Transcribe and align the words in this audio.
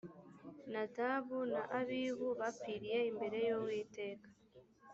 nadabu 0.71 1.39
na 1.53 1.61
abihu 1.79 2.27
bapfiriye 2.39 2.99
imbere 3.09 3.37
y 3.47 3.51
uwiteka 3.59 4.27